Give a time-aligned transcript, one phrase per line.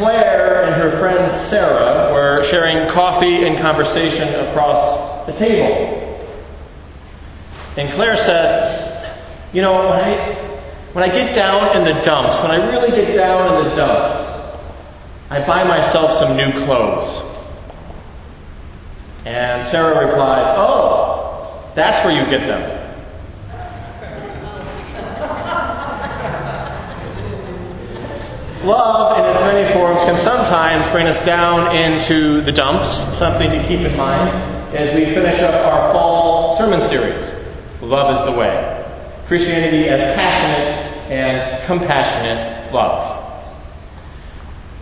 [0.00, 6.26] Claire and her friend Sarah were sharing coffee and conversation across the table.
[7.76, 9.14] And Claire said,
[9.52, 10.34] You know, when I,
[10.94, 14.16] when I get down in the dumps, when I really get down in the dumps,
[15.28, 17.22] I buy myself some new clothes.
[19.26, 22.78] And Sarah replied, Oh, that's where you get them.
[28.64, 33.62] Love, in its many forms, can sometimes bring us down into the dumps, something to
[33.68, 34.28] keep in mind
[34.74, 37.30] as we finish up our fall sermon series.
[37.80, 38.84] Love is the way.
[39.28, 43.18] Christianity as passionate and compassionate love.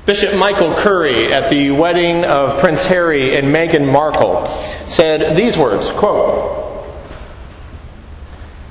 [0.07, 4.47] Bishop Michael Curry at the wedding of Prince Harry and Meghan Markle
[4.87, 6.87] said these words, quote,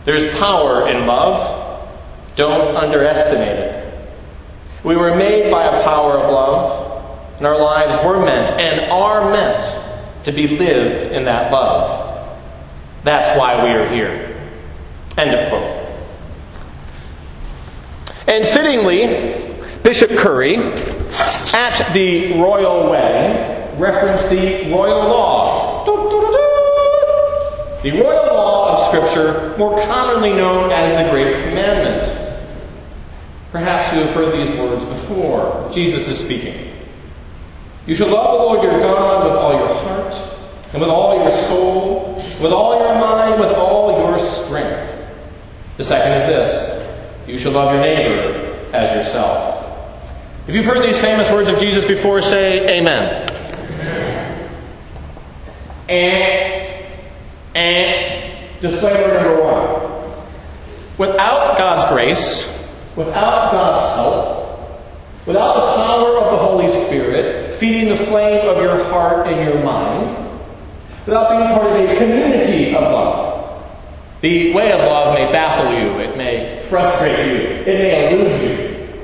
[0.05, 1.85] There's power in love.
[2.35, 3.77] Don't underestimate it.
[4.83, 9.30] We were made by a power of love, and our lives were meant and are
[9.31, 12.06] meant to be lived in that love.
[13.03, 14.36] That's why we are here.
[15.17, 15.73] End of quote.
[18.28, 25.86] And fittingly, Bishop Curry, at the royal wedding, referenced the royal law.
[27.83, 32.06] The royal law of Scripture, more commonly known as the Great Commandment.
[33.52, 35.72] Perhaps you have heard these words before.
[35.73, 36.73] Jesus is speaking.
[37.86, 40.14] You shall love the Lord your God with all your heart,
[40.73, 45.08] and with all your soul, with all your mind, with all your strength.
[45.78, 49.58] The second is this you shall love your neighbor as yourself.
[50.48, 53.30] If you've heard these famous words of Jesus before, say amen.
[53.30, 54.50] amen.
[55.89, 56.86] And,
[57.56, 60.28] and, disclaimer number one.
[60.98, 62.56] Without God's grace,
[62.98, 68.83] without God's help, without the power of the Holy Spirit feeding the flame of your
[68.86, 70.39] heart and your mind,
[71.05, 73.64] without being part of a community of love,
[74.21, 79.02] the way of love may baffle you, it may frustrate you, it may elude you.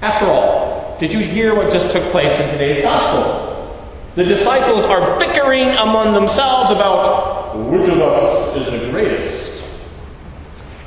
[0.00, 3.46] After all, did you hear what just took place in today's gospel?
[4.14, 9.47] The disciples are bickering among themselves about which of us is the greatest.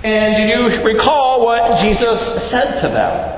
[0.04, 3.38] And did you recall what Jesus said to them?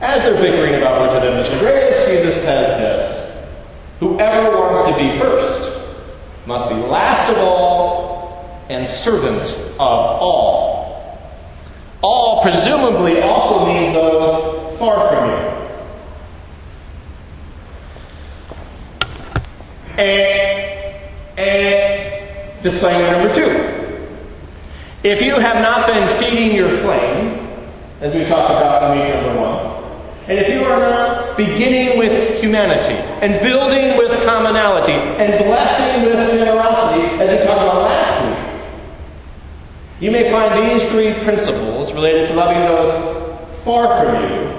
[0.00, 3.46] As they're bickering about which of them is the greatest, Jesus says this
[4.00, 5.86] Whoever wants to be first
[6.46, 9.42] must be last of all and servant
[9.74, 11.20] of all.
[12.02, 15.36] All presumably also means those far from you.
[19.98, 23.59] And, and disclaimer number two.
[25.02, 27.48] If you have not been feeding your flame,
[28.02, 29.70] as we talked about in week number one,
[30.28, 32.92] and if you are not beginning with humanity
[33.24, 38.62] and building with commonality and blessing with generosity, as we talked about last week,
[40.00, 44.50] you may find these three principles related to loving those far from you,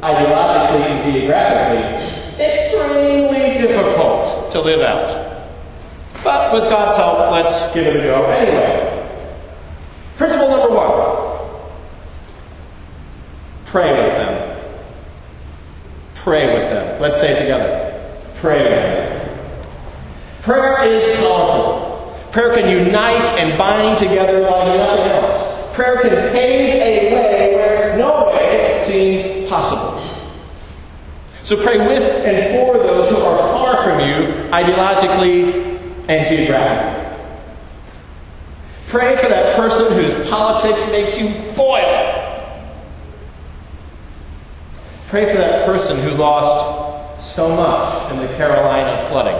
[0.00, 5.08] ideologically and geographically, extremely difficult to live out.
[6.22, 8.97] But with God's help, let's give it a go anyway.
[10.18, 11.28] Principle number one
[13.66, 14.58] pray with them.
[16.16, 17.00] Pray with them.
[17.00, 18.18] Let's say it together.
[18.36, 19.38] Pray with them.
[20.42, 22.18] Prayer is powerful.
[22.32, 25.76] Prayer can unite and bind together like nothing else.
[25.76, 30.02] Prayer can pave a way where no way seems possible.
[31.42, 35.78] So pray with and for those who are far from you, ideologically
[36.08, 37.07] and geographically.
[38.88, 41.98] Pray for that person whose politics makes you boil.
[45.08, 49.36] Pray for that person who lost so much in the Carolina flooding.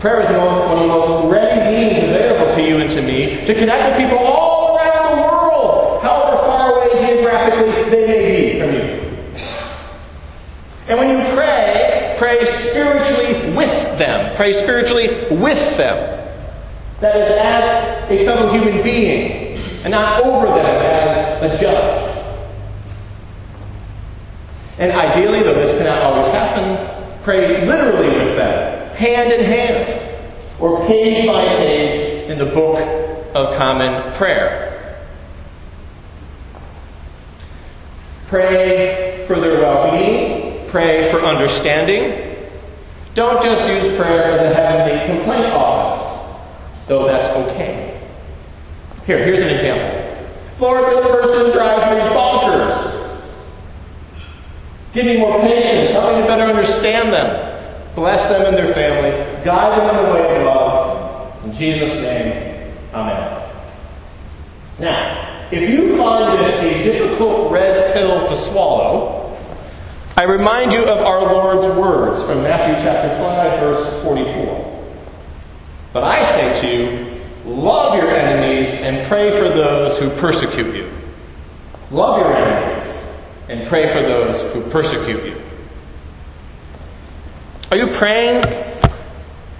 [0.00, 3.54] Prayer is one of the most ready means available to you and to me to
[3.54, 8.74] connect with people all around the world, however far away geographically they may be from
[8.74, 9.44] you.
[10.88, 14.34] And when you pray, pray spiritually with them.
[14.34, 16.21] Pray spiritually with them.
[17.02, 22.26] That is, as a fellow human being, and not over them as a judge.
[24.78, 30.22] And ideally, though this cannot always happen, pray literally with them, hand in hand,
[30.60, 32.78] or page by page in the Book
[33.34, 35.02] of Common Prayer.
[38.28, 42.46] Pray for their well being, pray for understanding.
[43.14, 46.01] Don't just use prayer as a heavenly complaint office
[46.86, 48.00] though that's okay.
[49.06, 50.28] Here, here's an example.
[50.60, 52.92] Lord, this person drives me bonkers.
[54.92, 55.92] Give me more patience.
[55.92, 57.94] Help me to better understand them.
[57.94, 59.10] Bless them and their family.
[59.44, 61.44] Guide them in the way of love.
[61.44, 62.52] In Jesus' name,
[62.94, 63.50] Amen.
[64.78, 69.38] Now, if you find this a difficult red pill to swallow,
[70.16, 74.68] I remind you of our Lord's words from Matthew chapter 5, verse 44.
[75.92, 76.71] But I say to you,
[77.62, 80.90] love your enemies and pray for those who persecute you.
[81.90, 82.84] Love your enemies
[83.48, 85.40] and pray for those who persecute you.
[87.70, 88.42] Are you praying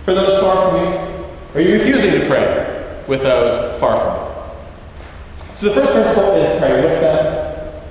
[0.05, 1.23] for those far from you?
[1.55, 4.33] Are you refusing to pray with those far from you?
[5.59, 7.83] So the first principle is pray with them.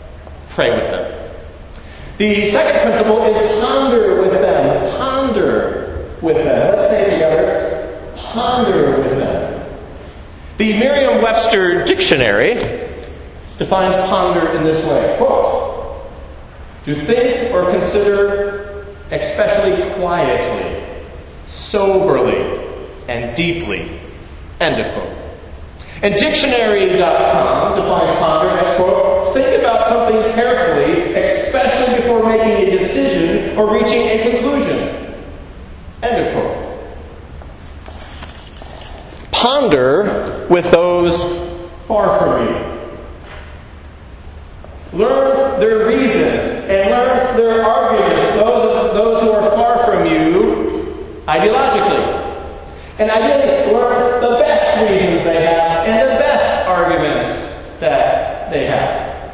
[0.49, 1.29] Pray with them.
[2.17, 4.97] The second principle is ponder with them.
[4.97, 6.75] Ponder with them.
[6.75, 8.13] Let's say it together.
[8.17, 9.40] Ponder with them.
[10.57, 12.55] The Merriam Webster Dictionary
[13.57, 15.15] defines ponder in this way.
[15.17, 16.11] Quote,
[16.85, 20.83] to think or consider especially quietly,
[21.47, 22.65] soberly,
[23.07, 23.99] and deeply.
[24.59, 25.17] End of quote.
[26.01, 33.57] And dictionary.com defines ponder as, quote, think about something carefully, especially before making a decision
[33.57, 34.79] or reaching a conclusion.
[36.01, 36.57] End of quote.
[39.31, 39.90] Ponder
[40.51, 41.23] with those
[41.87, 42.55] far from you.
[44.91, 52.03] Learn their reasons and learn their arguments, those, those who are far from you ideologically.
[52.99, 59.31] And ideally, learn the best reasons they have and the best arguments that they have.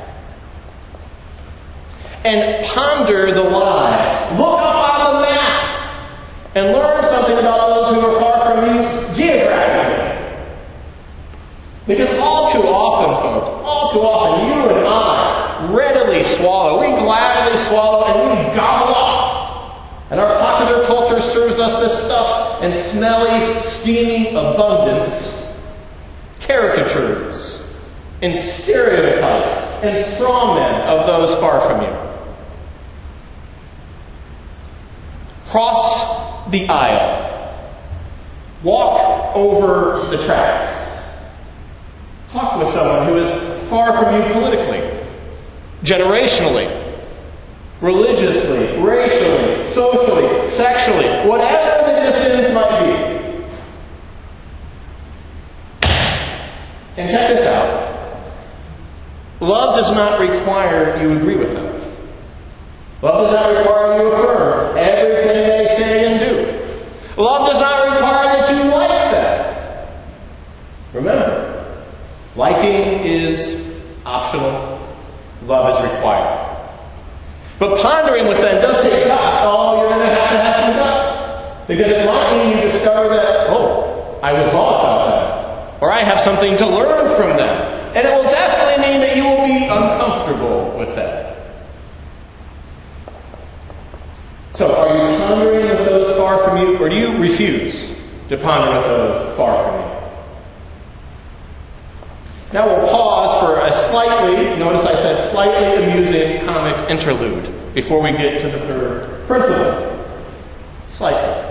[2.25, 4.37] And ponder the lives.
[4.37, 5.63] Look up on the map
[6.53, 10.07] and learn something about those who are far from you geographically.
[11.87, 16.81] Because all too often, folks, all too often, you and I readily swallow.
[16.81, 20.11] We gladly swallow and we gobble up.
[20.11, 20.85] And our popular
[21.79, 25.35] this stuff and smelly, steamy abundance.
[26.41, 27.67] Caricatures
[28.21, 32.07] and stereotypes and strawmen of those far from you.
[35.47, 37.27] Cross the aisle.
[38.63, 41.01] Walk over the tracks.
[42.31, 44.81] Talk with someone who is far from you politically,
[45.83, 46.99] generationally,
[47.81, 53.07] religiously, racially, socially, sexually, whatever the distance might be.
[56.97, 57.87] And check this out.
[59.39, 61.65] Love does not require you agree with them.
[63.03, 67.21] Love does not require you affirm everything they say and do.
[67.21, 69.87] Love does not require that you like them.
[70.93, 71.85] Remember,
[72.35, 74.81] liking is optional.
[75.43, 76.36] Love is required.
[77.59, 79.37] But pondering with them does take guts.
[79.41, 81.67] Oh, you're going to have to have some guts.
[81.67, 85.77] Because might mean you discover that, oh, I was wrong about them.
[85.81, 87.95] Or I have something to learn from them.
[87.95, 91.35] And it will definitely mean that you will be uncomfortable with them.
[94.53, 97.95] So, are you pondering with those far from you, or do you refuse
[98.29, 99.97] to ponder with those far from you?
[102.53, 107.46] Now we'll pause for a slightly, notice I said slightly amusing comic interlude
[107.77, 110.03] before we get to the third principle.
[110.89, 111.43] cycle.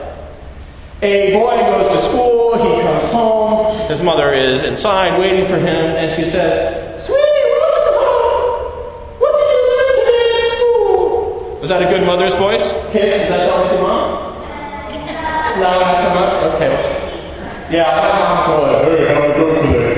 [1.00, 5.95] A boy goes to school, he comes home, his mother is inside waiting for him,
[5.95, 8.50] and she says, Sweetie, welcome home.
[9.21, 11.59] What did you learn today at school?
[11.61, 12.73] Was that a good mother's voice?
[12.90, 14.35] Kids, does that like your mom?
[15.62, 16.54] No, not so much?
[16.56, 16.75] Okay.
[17.71, 19.95] Yeah, my mom called it, hey, how'd it go today?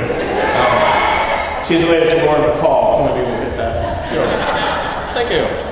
[0.61, 4.12] Um, she's related to Lauren Bacall, some of you will get that.
[4.12, 4.28] Sure.
[5.14, 5.67] Thank you.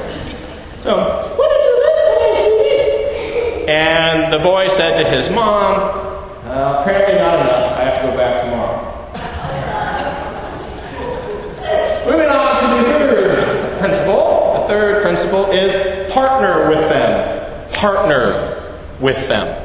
[0.86, 0.94] So,
[1.36, 3.72] what did you learn today, sweetie?
[3.72, 5.80] And the boy said to his mom,
[6.46, 7.76] uh, apparently not enough.
[7.76, 8.86] I have to go back tomorrow.
[12.08, 14.60] Moving on to the third principle.
[14.60, 17.68] The third principle is partner with them.
[17.72, 19.60] Partner with them.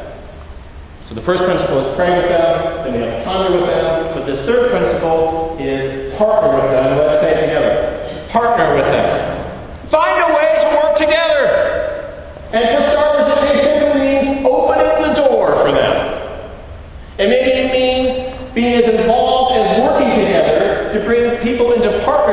[1.04, 4.12] So the first principle is pray with them, then we have ponder with them.
[4.16, 6.98] But this third principle is partner with them.
[6.98, 8.28] Let's say it together.
[8.30, 9.11] Partner with them.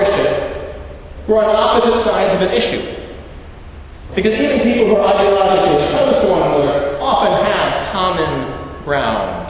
[0.07, 2.83] Who are on opposite sides of an issue.
[4.15, 9.45] Because even people who are ideologically opposed to one another often have common ground.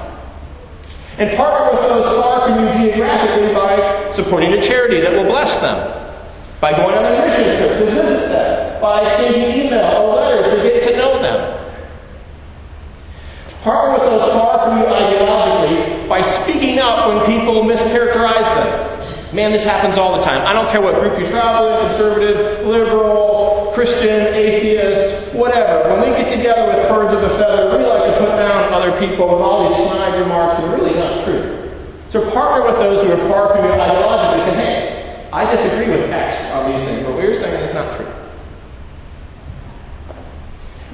[1.18, 5.58] And partner with those far from you geographically by supporting a charity that will bless
[5.58, 5.76] them,
[6.60, 10.62] by going on a mission trip to visit them, by exchanging email or letters to
[10.62, 11.54] get to know them.
[13.62, 18.07] Partner with those far from you ideologically by speaking up when people mischaracterize.
[19.32, 20.46] Man, this happens all the time.
[20.46, 25.90] I don't care what group you travel in, conservative, liberal, Christian, atheist, whatever.
[25.90, 28.98] When we get together with birds of a feather, we like to put down other
[28.98, 31.70] people with all these snide remarks that are really not true.
[32.08, 34.44] So partner with those who are far from you ideologically.
[34.46, 37.94] Say, hey, I disagree with X on these things, but what you're saying is not
[37.96, 38.06] true.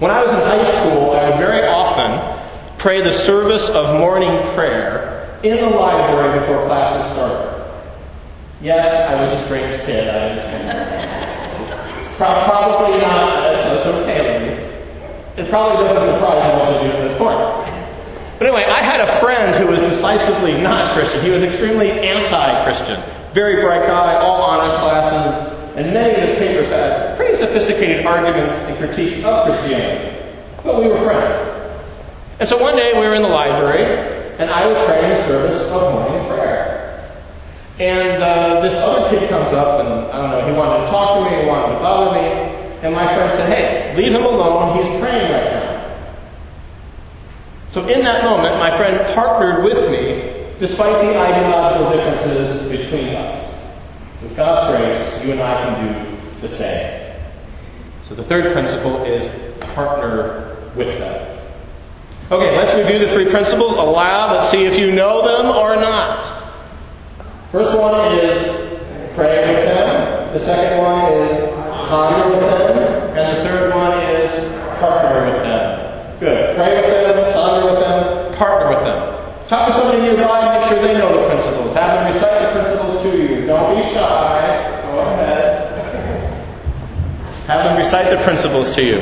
[0.01, 2.19] When I was in high school, I would very often
[2.79, 7.54] pray the service of morning prayer in the library before classes started.
[8.65, 12.17] Yes, I was a strange kid, I understand.
[12.17, 14.57] probably not, uh, it's okay.
[15.37, 17.37] It probably doesn't surprise most of you at this point.
[18.39, 21.23] But anyway, I had a friend who was decisively not Christian.
[21.23, 23.03] He was extremely anti-Christian.
[23.35, 28.55] Very bright guy, all honors classes, and many of his papers had pretty sophisticated arguments
[28.65, 30.41] and critiques of Christianity.
[30.63, 31.37] But we were friends.
[32.41, 33.85] And so one day we were in the library,
[34.39, 36.74] and I was praying the service of morning prayer.
[37.79, 41.19] And uh, this other kid comes up, and I don't know, he wanted to talk
[41.19, 42.27] to me, he wanted to bother me,
[42.83, 45.65] and my friend said, hey, leave him alone, he's praying right now.
[47.73, 53.61] So in that moment, my friend partnered with me, despite the ideological differences between us.
[54.23, 57.13] With God's grace, you and I can do the same.
[58.09, 59.27] So the third principle is
[59.75, 61.41] partner with them.
[62.31, 64.33] Okay, let's review the three principles aloud.
[64.33, 66.34] Let's see if you know them or not.
[67.55, 68.43] First one is
[69.15, 70.33] pray with them.
[70.33, 71.49] The second one is
[71.87, 73.17] ponder with them.
[73.17, 74.29] And the third one is
[74.81, 76.19] partner with them.
[76.19, 76.57] Good.
[76.57, 79.47] Pray with them, ponder with them, partner with them.
[79.47, 81.73] Talk to somebody nearby, make sure they know the principles.
[81.75, 83.47] Have them recite the principles to you.
[83.47, 84.83] Don't be shy.
[84.91, 85.79] Go ahead.
[87.47, 88.99] Have them recite the principles to you.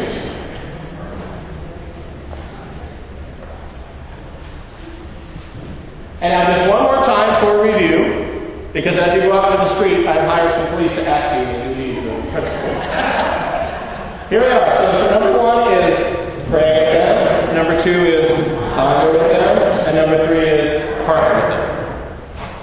[6.21, 6.71] And now just
[8.73, 11.45] because as you go out into the street, I've hired some police to ask you
[11.45, 12.13] as you leave the.
[14.31, 14.77] Here we are.
[14.77, 15.95] So number one is
[16.49, 17.55] pray with them.
[17.55, 18.31] Number two is
[18.75, 19.59] ponder with them.
[19.87, 21.63] And number three is partner with them.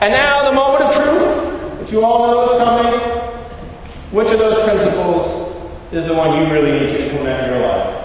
[0.01, 2.93] And now the moment of truth that you all know is coming.
[4.11, 5.55] Which of those principles
[5.91, 7.95] is the one you really need to implement in your life?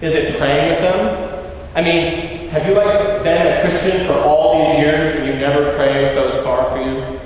[0.00, 1.54] Is it praying with them?
[1.76, 5.74] I mean, have you like been a Christian for all these years and you never
[5.76, 7.20] pray with those far for you?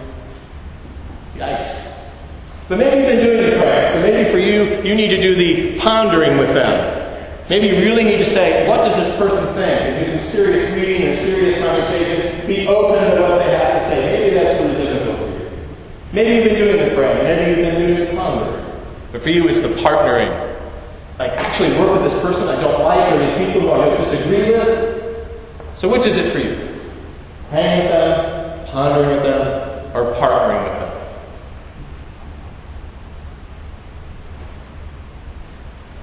[1.34, 1.94] Yikes.
[2.68, 3.92] But maybe you've been doing the prayer.
[3.92, 6.98] So maybe for you, you need to do the pondering with them.
[7.48, 9.80] Maybe you really need to say, what does this person think?
[9.80, 12.46] And do some serious reading and serious conversation.
[12.46, 14.20] Be open to what they have to say.
[14.20, 15.50] Maybe that's really difficult for you.
[16.12, 17.22] Maybe you've been doing the prayer.
[17.22, 18.64] Maybe you've been doing the pondering.
[19.12, 20.30] But for you, it's the partnering.
[21.18, 23.98] Like actually work with this person I don't like or these people who I don't
[23.98, 25.01] disagree with.
[25.82, 26.78] So which is it for you?
[27.48, 31.08] Praying with them, pondering with them, or partnering with them?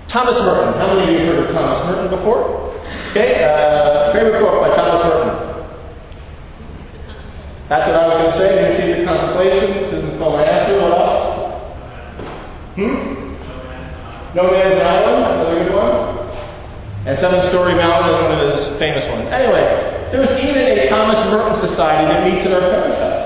[0.10, 0.74] Thomas Merton.
[0.74, 2.76] How many of you have heard of Thomas Merton before?
[3.12, 5.66] Okay, uh, favorite book by Thomas Merton.
[7.70, 8.68] That's what I was going to say.
[8.68, 9.82] New Seeds of Contemplation.
[9.92, 10.82] This is my answer.
[10.82, 11.64] What else?
[12.76, 14.36] Hmm?
[14.36, 15.40] No Man's Island.
[15.40, 16.20] Another good one.
[17.08, 18.49] And Seven Storey Mountain is one of his
[18.80, 19.22] famous one.
[19.28, 23.20] Anyway, there's even a Thomas Merton Society that meets in our parish house.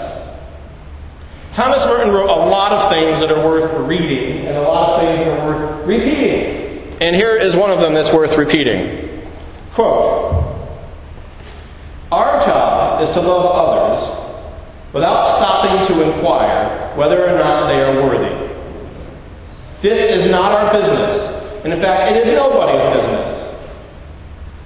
[1.53, 5.01] Thomas Merton wrote a lot of things that are worth reading and a lot of
[5.01, 6.97] things that are worth repeating.
[6.99, 9.27] And here is one of them that's worth repeating.
[9.73, 10.43] Quote,
[12.11, 14.23] Our job is to love others
[14.93, 18.43] without stopping to inquire whether or not they are worthy.
[19.81, 21.29] This is not our business.
[21.63, 23.22] And in fact, it is nobody's business.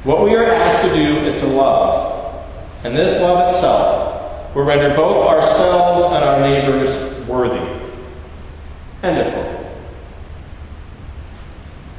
[0.08, 2.48] What we are asked to do is to love.
[2.86, 7.60] And this love itself will render both ourselves and our neighbors worthy.
[9.04, 9.68] End of quote.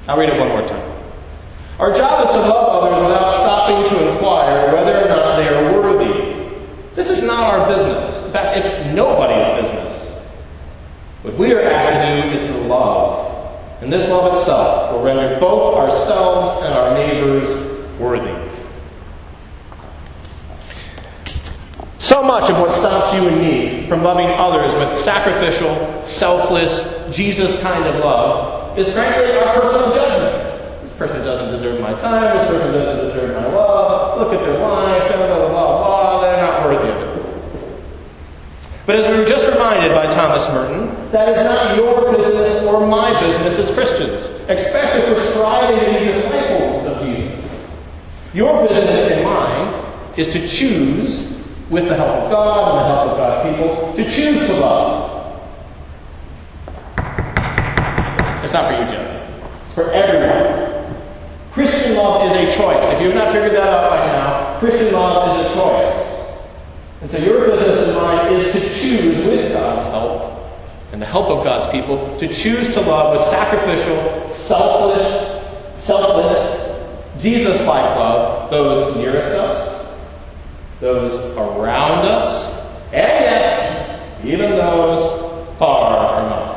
[0.08, 1.02] I'll read it one more time.
[1.78, 5.74] Our job is to love others without stopping to inquire whether or not they are
[5.74, 6.48] worthy.
[6.94, 8.24] This is not our business.
[8.24, 10.18] In fact, it's nobody's business.
[11.20, 13.82] What we are asked to do is to love.
[13.82, 17.67] And this love itself will render both ourselves and our neighbors
[17.98, 18.34] worthy.
[21.98, 27.60] So much of what stops you and me from loving others with sacrificial, selfless, Jesus
[27.60, 30.82] kind of love is frankly our personal judgment.
[30.82, 34.58] This person doesn't deserve my time, this person doesn't deserve my love, look at their
[34.58, 37.08] life, blah, blah, blah, blah, they're not worthy of it.
[38.86, 42.86] But as we were just reminded by Thomas Merton, that is not your business or
[42.86, 47.47] my business as Christians, especially if we're striving to be disciples of Jesus.
[48.34, 49.84] Your business and mine
[50.16, 51.34] is to choose,
[51.70, 55.06] with the help of God and the help of God's people, to choose to love.
[58.44, 59.00] It's not for you.
[59.66, 60.94] It's for everyone.
[61.52, 62.94] Christian love is a choice.
[62.94, 65.98] If you have not figured that out by now, Christian love is a choice.
[67.00, 70.34] And so your business and mine is to choose, with God's help
[70.92, 76.47] and the help of God's people, to choose to love with sacrificial, selfless, selfless,
[77.20, 79.86] Jesus-like love those nearest us,
[80.80, 82.54] those around us,
[82.92, 86.54] and yes, even those far from us.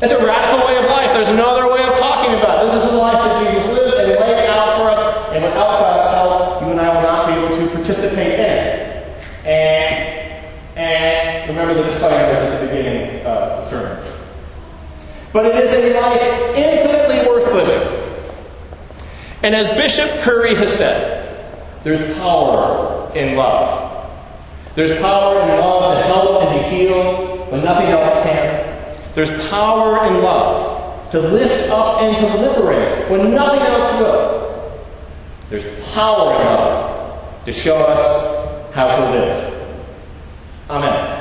[0.00, 1.12] It's a radical way of life.
[1.14, 2.72] There's no other way of talking about it.
[2.72, 6.14] This is the life that Jesus lived and laid out for us, and without God's
[6.14, 9.02] help, you and I will not be able to participate in.
[9.44, 10.42] And,
[10.76, 14.12] and remember the disclaimers at the beginning of the sermon.
[15.32, 18.01] But it is a life infinitely worth living.
[19.42, 21.22] And as Bishop Curry has said,
[21.82, 24.08] there's power in love.
[24.76, 28.98] There's power in love to help and to heal when nothing else can.
[29.14, 34.86] There's power in love to lift up and to liberate when nothing else will.
[35.50, 39.78] There's power in love to show us how to live.
[40.70, 41.11] Amen.